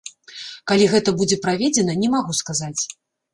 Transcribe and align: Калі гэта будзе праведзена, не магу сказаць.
Калі 0.71 0.87
гэта 0.93 1.13
будзе 1.19 1.37
праведзена, 1.43 1.93
не 2.05 2.09
магу 2.15 2.31
сказаць. 2.41 2.73